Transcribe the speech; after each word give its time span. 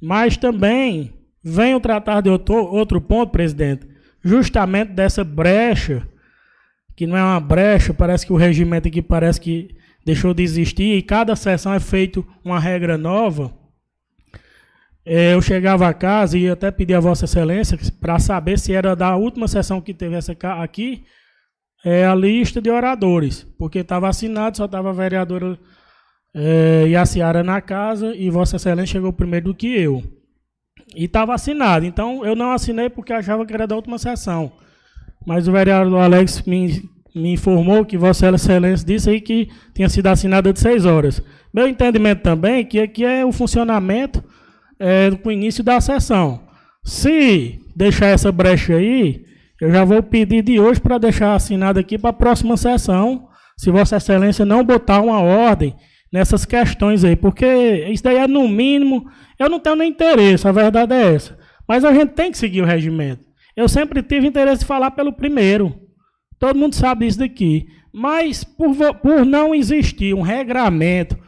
Mas 0.00 0.36
também 0.36 1.12
venho 1.42 1.80
tratar 1.80 2.20
de 2.20 2.28
outro, 2.28 2.54
outro 2.54 3.00
ponto, 3.00 3.32
presidente, 3.32 3.86
justamente 4.22 4.92
dessa 4.92 5.24
brecha, 5.24 6.06
que 6.96 7.06
não 7.06 7.16
é 7.16 7.22
uma 7.22 7.40
brecha, 7.40 7.94
parece 7.94 8.26
que 8.26 8.32
o 8.32 8.36
regimento 8.36 8.88
aqui 8.88 9.00
parece 9.00 9.40
que 9.40 9.76
deixou 10.04 10.32
de 10.32 10.42
existir, 10.42 10.96
e 10.96 11.02
cada 11.02 11.36
sessão 11.36 11.72
é 11.72 11.80
feito 11.80 12.26
uma 12.44 12.58
regra 12.58 12.96
nova. 12.96 13.52
É, 15.04 15.32
eu 15.32 15.40
chegava 15.40 15.88
a 15.88 15.94
casa 15.94 16.36
e 16.36 16.48
até 16.48 16.70
pedi 16.70 16.94
a 16.94 17.00
Vossa 17.00 17.24
Excelência 17.24 17.78
para 18.00 18.18
saber 18.18 18.58
se 18.58 18.74
era 18.74 18.94
da 18.94 19.16
última 19.16 19.48
sessão 19.48 19.80
que 19.80 19.94
teve 19.94 20.16
essa 20.16 20.36
aqui, 20.62 21.04
é, 21.84 22.04
a 22.04 22.14
lista 22.14 22.60
de 22.60 22.70
oradores, 22.70 23.46
porque 23.58 23.78
estava 23.78 24.08
assinado, 24.08 24.56
só 24.56 24.66
estava 24.66 24.90
a 24.90 24.92
vereadora 24.92 25.58
é, 26.34 26.86
Yaciara 26.88 27.42
na 27.42 27.60
casa 27.60 28.14
e 28.14 28.30
Vossa 28.30 28.56
Excelência 28.56 28.92
chegou 28.92 29.12
primeiro 29.12 29.46
do 29.46 29.54
que 29.54 29.66
eu. 29.66 30.02
E 30.94 31.04
estava 31.04 31.34
assinado. 31.34 31.84
Então 31.84 32.24
eu 32.24 32.34
não 32.34 32.52
assinei 32.52 32.88
porque 32.88 33.12
achava 33.12 33.44
que 33.44 33.52
era 33.52 33.66
da 33.66 33.76
última 33.76 33.98
sessão. 33.98 34.52
Mas 35.26 35.48
o 35.48 35.52
vereador 35.52 36.00
Alex 36.00 36.42
me, 36.42 36.82
me 37.14 37.32
informou 37.32 37.84
que 37.84 37.98
Vossa 37.98 38.28
Excelência 38.28 38.86
disse 38.86 39.10
aí 39.10 39.20
que 39.20 39.48
tinha 39.74 39.88
sido 39.88 40.06
assinada 40.06 40.52
de 40.52 40.60
seis 40.60 40.84
horas. 40.84 41.22
Meu 41.52 41.66
entendimento 41.66 42.22
também 42.22 42.60
é 42.60 42.64
que 42.64 42.80
aqui 42.80 43.04
é 43.04 43.24
o 43.24 43.32
funcionamento 43.32 44.22
é, 44.78 45.10
com 45.10 45.28
o 45.28 45.32
início 45.32 45.64
da 45.64 45.80
sessão. 45.80 46.40
Se 46.84 47.58
deixar 47.76 48.06
essa 48.06 48.30
brecha 48.32 48.76
aí, 48.76 49.24
eu 49.60 49.70
já 49.70 49.84
vou 49.84 50.02
pedir 50.02 50.42
de 50.42 50.60
hoje 50.60 50.80
para 50.80 50.98
deixar 50.98 51.34
assinado 51.34 51.80
aqui 51.80 51.98
para 51.98 52.10
a 52.10 52.14
próxima 52.14 52.56
sessão, 52.56 53.28
se 53.56 53.70
Vossa 53.70 53.96
Excelência 53.96 54.44
não 54.44 54.64
botar 54.64 55.00
uma 55.00 55.20
ordem 55.20 55.74
nessas 56.12 56.44
questões 56.44 57.04
aí, 57.04 57.16
porque 57.16 57.46
isso 57.90 58.02
daí 58.02 58.16
é 58.16 58.26
no 58.26 58.48
mínimo, 58.48 59.10
eu 59.38 59.48
não 59.48 59.60
tenho 59.60 59.76
nem 59.76 59.90
interesse, 59.90 60.48
a 60.48 60.52
verdade 60.52 60.94
é 60.94 61.14
essa. 61.14 61.38
Mas 61.66 61.84
a 61.84 61.92
gente 61.92 62.10
tem 62.10 62.30
que 62.30 62.38
seguir 62.38 62.62
o 62.62 62.66
regimento. 62.66 63.26
Eu 63.54 63.68
sempre 63.68 64.02
tive 64.02 64.26
interesse 64.26 64.60
de 64.60 64.66
falar 64.66 64.92
pelo 64.92 65.12
primeiro. 65.12 65.78
Todo 66.38 66.58
mundo 66.58 66.74
sabe 66.74 67.06
disso 67.06 67.18
daqui. 67.18 67.66
Mas 67.92 68.42
por, 68.44 68.74
por 69.02 69.26
não 69.26 69.54
existir 69.54 70.14
um 70.14 70.22
regramento, 70.22 71.18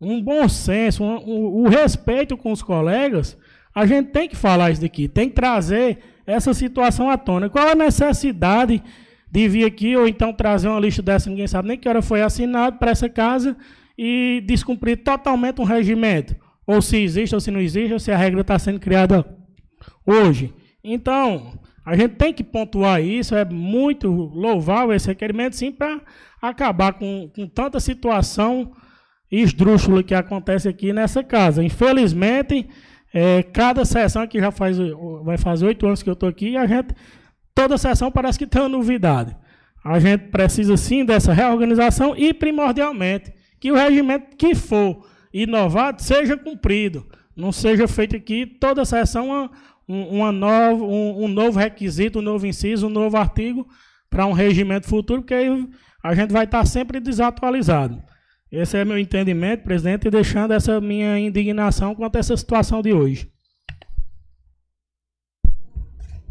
um 0.00 0.22
bom 0.22 0.48
senso, 0.48 1.04
um, 1.04 1.16
um, 1.16 1.44
o 1.64 1.68
respeito 1.68 2.36
com 2.36 2.52
os 2.52 2.62
colegas, 2.62 3.36
a 3.74 3.84
gente 3.84 4.10
tem 4.10 4.28
que 4.28 4.36
falar 4.36 4.70
isso 4.70 4.80
daqui, 4.80 5.08
tem 5.08 5.28
que 5.28 5.34
trazer 5.34 5.98
essa 6.26 6.54
situação 6.54 7.10
à 7.10 7.18
tona. 7.18 7.50
Qual 7.50 7.68
a 7.68 7.74
necessidade 7.74 8.82
de 9.30 9.48
vir 9.48 9.64
aqui 9.64 9.96
ou 9.96 10.06
então 10.06 10.32
trazer 10.32 10.68
uma 10.68 10.80
lista 10.80 11.02
dessa, 11.02 11.28
ninguém 11.28 11.46
sabe 11.46 11.68
nem 11.68 11.78
que 11.78 11.88
hora 11.88 12.02
foi 12.02 12.22
assinado 12.22 12.78
para 12.78 12.90
essa 12.90 13.08
casa 13.08 13.56
e 13.96 14.42
descumprir 14.46 15.02
totalmente 15.02 15.60
um 15.60 15.64
regimento? 15.64 16.36
Ou 16.66 16.80
se 16.80 16.96
existe 16.98 17.34
ou 17.34 17.40
se 17.40 17.50
não 17.50 17.60
existe, 17.60 17.92
ou 17.92 17.98
se 17.98 18.10
a 18.10 18.16
regra 18.16 18.40
está 18.40 18.58
sendo 18.58 18.80
criada 18.80 19.24
hoje. 20.06 20.52
Então, 20.82 21.58
a 21.84 21.96
gente 21.96 22.14
tem 22.14 22.32
que 22.32 22.44
pontuar 22.44 23.02
isso, 23.02 23.34
é 23.34 23.44
muito 23.44 24.08
louvável 24.08 24.94
esse 24.94 25.08
requerimento, 25.08 25.56
sim, 25.56 25.72
para 25.72 26.00
acabar 26.40 26.92
com, 26.92 27.30
com 27.34 27.46
tanta 27.46 27.80
situação 27.80 28.72
esdrúxula 29.30 30.02
que 30.02 30.14
acontece 30.14 30.68
aqui 30.68 30.92
nessa 30.92 31.24
casa. 31.24 31.64
Infelizmente, 31.64 32.68
é, 33.12 33.42
cada 33.42 33.84
sessão 33.84 34.26
que 34.26 34.38
já 34.38 34.50
faz, 34.50 34.78
vai 35.24 35.36
fazer 35.36 35.66
oito 35.66 35.86
anos 35.86 36.02
que 36.02 36.08
eu 36.08 36.14
estou 36.14 36.28
aqui, 36.28 36.56
a 36.56 36.66
gente, 36.66 36.94
toda 37.54 37.76
sessão 37.78 38.10
parece 38.10 38.38
que 38.38 38.46
tem 38.46 38.62
uma 38.62 38.68
novidade. 38.68 39.36
A 39.84 39.98
gente 39.98 40.28
precisa 40.28 40.76
sim 40.76 41.04
dessa 41.04 41.32
reorganização 41.32 42.14
e, 42.16 42.32
primordialmente, 42.32 43.32
que 43.62 43.70
o 43.70 43.76
regimento 43.76 44.36
que 44.36 44.56
for 44.56 45.06
inovado 45.32 46.02
seja 46.02 46.36
cumprido. 46.36 47.06
Não 47.36 47.52
seja 47.52 47.86
feito 47.86 48.16
aqui 48.16 48.44
toda 48.44 48.84
sessão 48.84 49.28
uma, 49.28 49.50
uma 49.86 50.32
nova, 50.32 50.82
um, 50.82 51.26
um 51.26 51.28
novo 51.28 51.60
requisito, 51.60 52.18
um 52.18 52.22
novo 52.22 52.44
inciso, 52.44 52.88
um 52.88 52.90
novo 52.90 53.16
artigo 53.16 53.64
para 54.10 54.26
um 54.26 54.32
regimento 54.32 54.88
futuro, 54.88 55.20
porque 55.22 55.32
aí 55.32 55.68
a 56.02 56.12
gente 56.12 56.32
vai 56.32 56.42
estar 56.42 56.66
sempre 56.66 56.98
desatualizado. 56.98 58.02
Esse 58.50 58.78
é 58.78 58.84
meu 58.84 58.98
entendimento, 58.98 59.62
presidente, 59.62 60.08
e 60.08 60.10
deixando 60.10 60.52
essa 60.54 60.80
minha 60.80 61.16
indignação 61.16 61.94
quanto 61.94 62.16
a 62.16 62.18
essa 62.18 62.36
situação 62.36 62.82
de 62.82 62.92
hoje. 62.92 63.30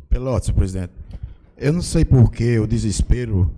Pelotas, 0.10 0.52
presidente. 0.52 0.92
Eu 1.58 1.72
não 1.72 1.82
sei 1.82 2.04
por 2.04 2.30
que 2.30 2.60
o 2.60 2.68
desespero 2.68 3.50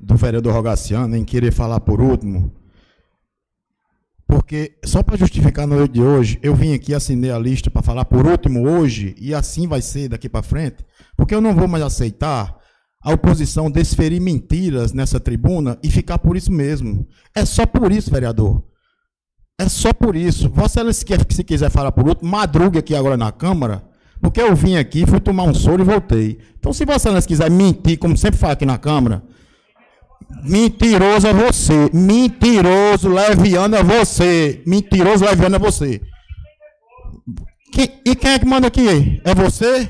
do 0.00 0.16
vereador 0.16 0.54
Rogaciano 0.54 1.14
em 1.14 1.26
querer 1.26 1.52
falar 1.52 1.78
por 1.80 2.00
último, 2.00 2.50
porque 4.32 4.78
só 4.82 5.02
para 5.02 5.18
justificar 5.18 5.66
no 5.66 5.76
noite 5.76 5.92
de 5.92 6.00
hoje, 6.00 6.38
eu 6.42 6.54
vim 6.54 6.72
aqui 6.72 6.94
assinei 6.94 7.30
a 7.30 7.38
lista 7.38 7.70
para 7.70 7.82
falar 7.82 8.06
por 8.06 8.26
último 8.26 8.66
hoje 8.66 9.14
e 9.18 9.34
assim 9.34 9.68
vai 9.68 9.82
ser 9.82 10.08
daqui 10.08 10.26
para 10.26 10.42
frente, 10.42 10.82
porque 11.14 11.34
eu 11.34 11.40
não 11.42 11.54
vou 11.54 11.68
mais 11.68 11.84
aceitar 11.84 12.56
a 13.04 13.12
oposição 13.12 13.70
desferir 13.70 14.20
mentiras 14.20 14.94
nessa 14.94 15.20
tribuna 15.20 15.78
e 15.82 15.90
ficar 15.90 16.16
por 16.16 16.34
isso 16.34 16.50
mesmo. 16.50 17.06
É 17.34 17.44
só 17.44 17.66
por 17.66 17.92
isso, 17.92 18.10
vereador. 18.10 18.64
É 19.60 19.68
só 19.68 19.92
por 19.92 20.16
isso. 20.16 20.50
Excelência, 20.64 21.06
se 21.28 21.44
quiser 21.44 21.70
falar 21.70 21.92
por 21.92 22.08
outro, 22.08 22.26
madrugue 22.26 22.78
aqui 22.78 22.94
agora 22.94 23.18
na 23.18 23.30
Câmara, 23.32 23.84
porque 24.18 24.40
eu 24.40 24.56
vim 24.56 24.76
aqui, 24.76 25.04
fui 25.04 25.20
tomar 25.20 25.42
um 25.42 25.52
soro 25.52 25.82
e 25.82 25.84
voltei. 25.84 26.38
Então, 26.58 26.72
se 26.72 26.84
Excelência 26.84 27.28
quiser 27.28 27.50
mentir, 27.50 27.98
como 27.98 28.16
sempre 28.16 28.40
fala 28.40 28.54
aqui 28.54 28.64
na 28.64 28.78
Câmara, 28.78 29.22
mentiroso 30.42 31.26
é 31.26 31.32
você. 31.32 31.90
Mentiroso, 31.92 33.08
leviano 33.08 33.76
é 33.76 33.82
você. 33.82 34.62
Mentiroso, 34.66 35.24
leviano 35.24 35.56
é 35.56 35.58
você. 35.58 36.00
e 38.04 38.14
quem 38.14 38.32
é 38.32 38.38
que 38.38 38.46
manda 38.46 38.66
aqui? 38.66 39.20
É 39.24 39.34
você? 39.34 39.88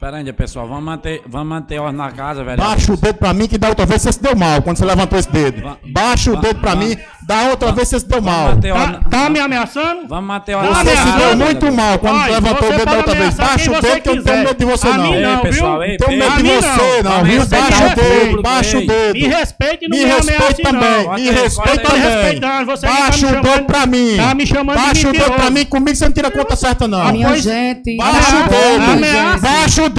Pera 0.00 0.16
aí, 0.16 0.32
pessoal, 0.32 0.66
vamos 0.66 0.82
manter, 0.82 1.20
vamos 1.26 1.48
manter 1.48 1.78
ordem 1.78 1.98
na 1.98 2.10
casa, 2.10 2.42
velho. 2.42 2.56
Baixa 2.56 2.90
o 2.90 2.96
dedo 2.96 3.18
pra 3.18 3.34
mim 3.34 3.46
que 3.46 3.58
da 3.58 3.68
outra 3.68 3.84
vez 3.84 4.00
você 4.00 4.10
se 4.12 4.22
deu 4.22 4.34
mal 4.34 4.62
quando 4.62 4.78
você 4.78 4.84
levantou 4.86 5.18
esse 5.18 5.30
dedo. 5.30 5.76
Baixa 5.92 6.32
o 6.32 6.36
dedo 6.36 6.58
pra 6.58 6.74
mim, 6.74 6.96
da 7.26 7.50
outra 7.50 7.70
vez 7.70 7.86
você 7.86 8.00
se 8.00 8.08
deu 8.08 8.22
mal. 8.22 8.56
Tá, 8.56 9.00
tá 9.10 9.28
me 9.28 9.38
ameaçando? 9.38 10.08
Vamos 10.08 10.26
manter 10.26 10.54
ordem 10.54 10.72
Você 10.72 10.96
se 10.96 11.12
deu 11.18 11.36
muito 11.36 11.70
mal 11.70 11.98
quando 11.98 12.16
Ai, 12.16 12.30
levantou 12.30 12.68
o 12.68 12.72
dedo 12.72 12.84
da 12.86 12.96
outra 12.96 13.14
vez. 13.14 13.34
Baixa 13.34 13.70
o 13.70 13.80
dedo 13.82 14.00
que 14.00 14.08
eu 14.08 14.16
não 14.16 14.22
tenho 14.22 14.38
medo 14.38 14.54
de 14.54 14.64
você 14.64 14.88
não. 14.88 15.14
Ei, 15.14 15.36
pessoal, 15.42 15.78
não 15.80 15.96
tenho 15.98 16.18
medo 16.18 16.42
de 16.42 16.50
você 16.50 17.02
não, 17.02 17.24
viu? 17.24 17.46
Baixa 17.46 17.84
o 17.84 17.94
dedo, 17.94 18.42
baixa 18.42 18.78
o 18.78 18.86
dedo. 18.86 19.12
Me 19.12 19.26
respeite 19.28 19.86
não 19.86 19.98
me 19.98 20.04
respeite 20.06 20.62
também. 20.62 21.14
Me 21.14 21.30
respeite 21.30 21.82
também. 21.82 22.40
Baixa 22.40 23.26
o 23.26 23.42
dedo 23.42 23.64
pra 23.66 23.84
mim. 23.84 24.16
Tá 24.16 24.34
me 24.34 24.46
chamando 24.46 24.76
Baixa 24.76 25.08
o 25.10 25.12
dedo 25.12 25.32
pra 25.32 25.50
mim, 25.50 25.66
comigo 25.66 25.94
você 25.94 26.06
não 26.06 26.12
tira 26.12 26.30
conta 26.30 26.56
certa 26.56 26.88
não. 26.88 27.12
Minha 27.12 27.36
gente. 27.36 27.98
Baixa 27.98 28.36
o 28.36 28.48
dedo. 28.48 29.40
Baixa 29.42 29.82
o 29.82 29.88
dedo. 29.88 29.89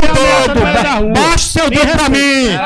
Baixa 0.00 0.50
o 0.50 0.54
dedo. 0.54 1.12
Baixa 1.12 1.38
seu 1.38 1.70
dedo 1.70 1.92
pra 1.96 2.08
mim. 2.08 2.56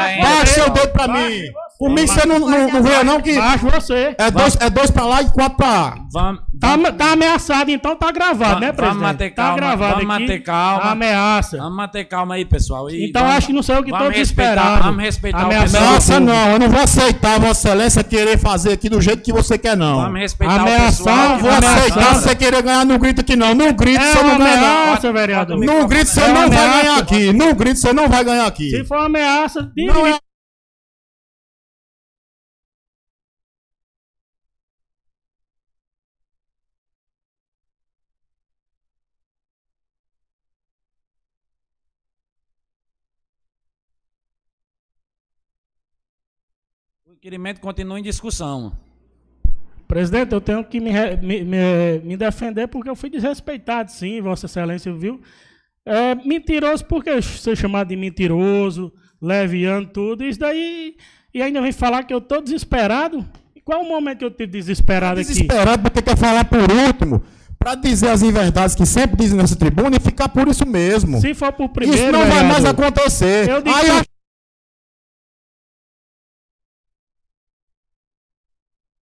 Pra 0.96 1.08
mim. 1.08 1.42
Comigo 1.78 2.08
você 2.08 2.26
não, 2.26 2.38
não, 2.38 2.68
não 2.68 2.82
veio 2.82 3.04
não 3.04 3.20
que... 3.20 3.36
Baixa 3.36 3.68
você. 3.68 4.14
É 4.18 4.30
dois, 4.30 4.56
é 4.58 4.70
dois 4.70 4.90
pra 4.90 5.04
lá 5.04 5.20
e 5.20 5.28
quatro 5.30 5.58
pra 5.58 5.68
lá. 5.68 5.98
Vamos, 6.10 6.40
tá, 6.58 6.92
tá 6.92 7.12
ameaçado, 7.12 7.70
então 7.70 7.94
tá 7.94 8.10
gravado, 8.10 8.60
né, 8.60 8.72
presidente? 8.72 8.94
Vamos 8.94 9.02
manter 9.02 9.30
calma. 9.30 9.50
Tá 9.50 9.56
gravado 9.56 9.94
vamos 9.94 9.96
aqui. 9.96 10.06
manter 10.06 10.38
calma. 10.42 10.82
A 10.84 10.90
ameaça. 10.92 11.58
Vamos 11.58 11.76
manter 11.76 12.04
calma 12.04 12.34
aí, 12.36 12.44
pessoal. 12.46 12.88
E 12.88 13.10
então 13.10 13.22
vamos, 13.22 13.36
acho 13.36 13.46
que 13.48 13.52
não 13.52 13.62
sei 13.62 13.76
o 13.76 13.82
que 13.82 13.90
todos 13.90 14.16
esperaram. 14.16 14.84
Vamos 14.84 15.02
respeitar 15.02 15.42
ameaça 15.42 15.78
o 15.78 15.94
pessoal. 15.96 16.20
não, 16.20 16.50
eu 16.52 16.58
não 16.58 16.68
vou 16.70 16.80
aceitar 16.80 17.38
Vossa 17.38 17.68
Excelência 17.68 18.02
querer 18.02 18.38
fazer 18.38 18.72
aqui 18.72 18.88
do 18.88 19.00
jeito 19.00 19.22
que 19.22 19.32
você 19.32 19.58
quer, 19.58 19.76
não. 19.76 20.00
Vamos 20.00 20.20
respeitar 20.20 20.60
Ameaçar, 20.60 20.82
o 20.82 20.86
pessoal. 20.86 21.28
Não 21.28 21.38
vou 21.38 21.50
aceitar 21.50 22.14
você 22.14 22.34
querer 22.34 22.62
ganhar 22.62 22.86
no 22.86 22.98
grito 22.98 23.20
aqui, 23.20 23.36
não. 23.36 23.54
No 23.54 23.74
grito 23.74 24.00
é 24.00 24.12
você 24.12 24.22
não 24.22 24.38
ganha, 24.38 24.54
ameaça, 24.54 25.12
vereador. 25.12 25.58
No 25.58 25.86
grito 25.86 26.06
você 26.06 26.28
não 26.28 26.48
vai 26.48 26.48
ganhar 26.48 26.98
aqui. 26.98 27.32
No 27.34 27.54
grito 27.54 27.78
você 27.78 27.92
não 27.92 28.08
vai 28.08 28.24
ganhar 28.24 28.46
aqui. 28.46 28.70
Se 28.70 28.84
for 28.84 28.96
ameaça, 28.96 29.70
não 29.76 30.06
é 30.06 30.18
requerimento 47.08 47.60
continua 47.60 48.00
em 48.00 48.02
discussão. 48.02 48.72
Presidente, 49.86 50.32
eu 50.32 50.40
tenho 50.40 50.64
que 50.64 50.80
me, 50.80 50.90
me, 51.22 51.44
me, 51.44 51.98
me 52.02 52.16
defender 52.16 52.66
porque 52.66 52.90
eu 52.90 52.96
fui 52.96 53.08
desrespeitado, 53.08 53.92
sim, 53.92 54.20
Vossa 54.20 54.46
Excelência 54.46 54.92
viu. 54.92 55.20
É, 55.84 56.16
mentiroso, 56.16 56.84
porque 56.84 57.22
ser 57.22 57.56
chamado 57.56 57.88
de 57.88 57.96
mentiroso, 57.96 58.92
leviano, 59.22 59.86
tudo, 59.86 60.24
isso 60.24 60.40
daí. 60.40 60.96
E 61.32 61.40
ainda 61.40 61.62
vem 61.62 61.70
falar 61.70 62.02
que 62.02 62.12
eu 62.12 62.18
estou 62.18 62.42
desesperado. 62.42 63.24
Qual 63.64 63.82
o 63.82 63.88
momento 63.88 64.18
que 64.18 64.24
eu 64.24 64.28
estou 64.28 64.46
desesperado 64.46 65.20
aqui? 65.20 65.28
Desesperado 65.28 65.82
porque 65.82 66.02
quer 66.02 66.16
falar 66.16 66.44
por 66.44 66.70
último 66.72 67.22
para 67.58 67.74
dizer 67.74 68.08
as 68.10 68.22
inverdades 68.22 68.74
que 68.74 68.84
sempre 68.84 69.16
dizem 69.16 69.36
nessa 69.36 69.56
tribuna 69.56 69.96
e 69.96 70.00
ficar 70.00 70.28
por 70.28 70.48
isso 70.48 70.66
mesmo. 70.66 71.20
Se 71.20 71.34
for 71.34 71.52
por 71.52 71.68
primeiro. 71.68 72.02
Isso 72.02 72.12
não 72.12 72.26
vai 72.26 72.44
mais 72.44 72.64
acontecer. 72.64 73.48
Eu 73.48 73.62
digo, 73.62 73.76
Aí, 73.76 74.02